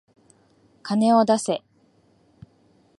[0.81, 1.61] 金を出せ。